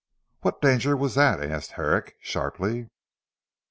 [0.39, 2.89] "What danger was that?" asked Herrick sharply.